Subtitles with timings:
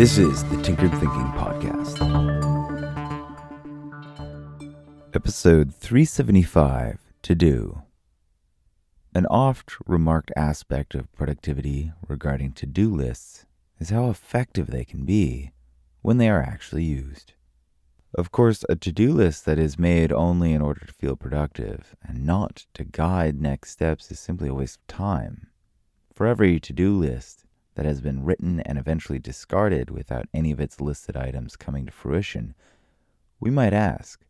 [0.00, 2.00] This is the Tinkered Thinking Podcast.
[5.14, 7.82] Episode 375 To Do.
[9.14, 13.44] An oft remarked aspect of productivity regarding to do lists
[13.78, 15.52] is how effective they can be
[16.00, 17.34] when they are actually used.
[18.14, 21.94] Of course, a to do list that is made only in order to feel productive
[22.02, 25.48] and not to guide next steps is simply a waste of time.
[26.14, 27.44] For every to do list
[27.80, 31.90] that has been written and eventually discarded without any of its listed items coming to
[31.90, 32.54] fruition,
[33.40, 34.20] we might ask,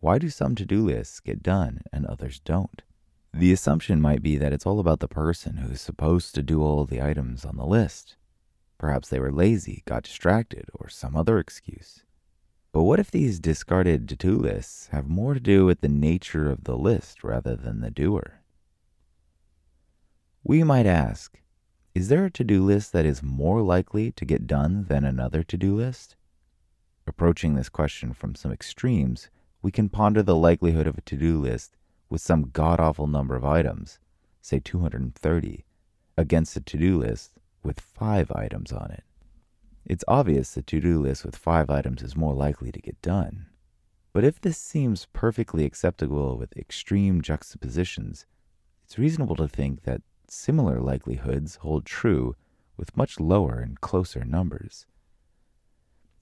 [0.00, 2.82] why do some to do lists get done and others don't?
[3.32, 6.64] The assumption might be that it's all about the person who is supposed to do
[6.64, 8.16] all the items on the list.
[8.76, 12.02] Perhaps they were lazy, got distracted, or some other excuse.
[12.72, 16.50] But what if these discarded to do lists have more to do with the nature
[16.50, 18.40] of the list rather than the doer?
[20.42, 21.40] We might ask
[22.00, 25.42] Is there a to do list that is more likely to get done than another
[25.42, 26.16] to do list?
[27.06, 29.28] Approaching this question from some extremes,
[29.60, 31.76] we can ponder the likelihood of a to do list
[32.08, 33.98] with some god awful number of items,
[34.40, 35.66] say 230,
[36.16, 39.04] against a to do list with five items on it.
[39.84, 43.44] It's obvious the to do list with five items is more likely to get done.
[44.14, 48.24] But if this seems perfectly acceptable with extreme juxtapositions,
[48.86, 50.00] it's reasonable to think that
[50.32, 52.36] similar likelihoods hold true
[52.76, 54.86] with much lower and closer numbers.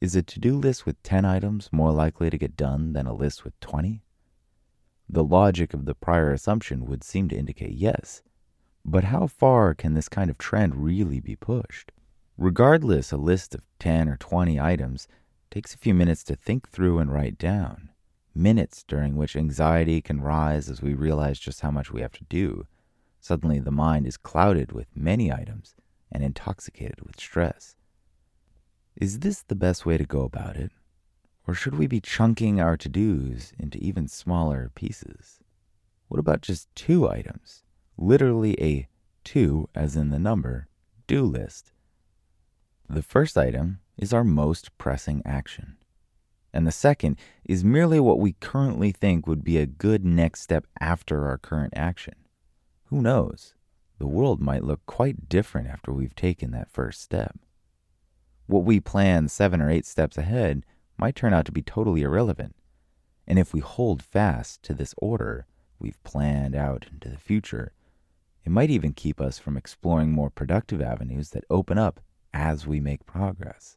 [0.00, 3.14] Is a to do list with 10 items more likely to get done than a
[3.14, 4.02] list with 20?
[5.08, 8.22] The logic of the prior assumption would seem to indicate yes,
[8.84, 11.92] but how far can this kind of trend really be pushed?
[12.38, 15.08] Regardless, a list of 10 or 20 items
[15.50, 17.90] takes a few minutes to think through and write down.
[18.34, 22.24] Minutes during which anxiety can rise as we realize just how much we have to
[22.24, 22.66] do.
[23.26, 25.74] Suddenly, the mind is clouded with many items
[26.12, 27.74] and intoxicated with stress.
[28.94, 30.70] Is this the best way to go about it?
[31.44, 35.40] Or should we be chunking our to dos into even smaller pieces?
[36.06, 37.64] What about just two items?
[37.98, 38.86] Literally a
[39.24, 40.68] two, as in the number,
[41.08, 41.72] do list.
[42.88, 45.78] The first item is our most pressing action.
[46.52, 50.64] And the second is merely what we currently think would be a good next step
[50.78, 52.14] after our current action.
[52.86, 53.54] Who knows?
[53.98, 57.36] The world might look quite different after we've taken that first step.
[58.46, 60.64] What we plan seven or eight steps ahead
[60.96, 62.54] might turn out to be totally irrelevant.
[63.26, 65.46] And if we hold fast to this order
[65.78, 67.72] we've planned out into the future,
[68.44, 72.00] it might even keep us from exploring more productive avenues that open up
[72.32, 73.76] as we make progress.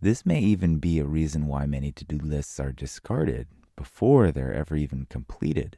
[0.00, 4.54] This may even be a reason why many to do lists are discarded before they're
[4.54, 5.76] ever even completed.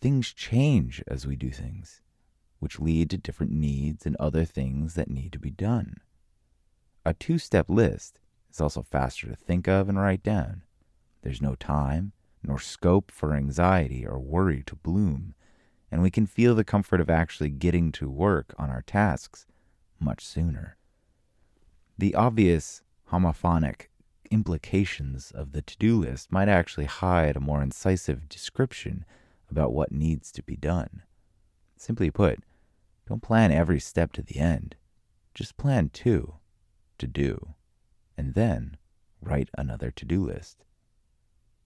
[0.00, 2.02] Things change as we do things,
[2.58, 5.96] which lead to different needs and other things that need to be done.
[7.04, 8.20] A two step list
[8.50, 10.62] is also faster to think of and write down.
[11.22, 12.12] There's no time
[12.42, 15.34] nor scope for anxiety or worry to bloom,
[15.90, 19.46] and we can feel the comfort of actually getting to work on our tasks
[19.98, 20.76] much sooner.
[21.98, 23.86] The obvious homophonic
[24.30, 29.04] implications of the to do list might actually hide a more incisive description
[29.50, 31.02] about what needs to be done.
[31.76, 32.40] Simply put,
[33.08, 34.76] don't plan every step to the end.
[35.34, 36.34] Just plan two
[36.98, 37.54] to do,
[38.16, 38.76] and then
[39.20, 40.64] write another to do list.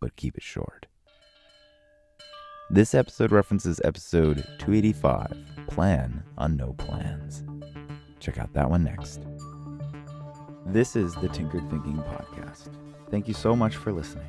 [0.00, 0.86] But keep it short.
[2.68, 5.36] This episode references episode 285
[5.66, 7.42] Plan on No Plans.
[8.20, 9.26] Check out that one next.
[10.66, 12.68] This is the Tinkered Thinking Podcast.
[13.10, 14.28] Thank you so much for listening.